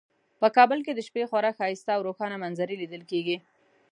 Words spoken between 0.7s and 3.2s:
کې د شپې خورا ښایسته او روښانه منظرې لیدل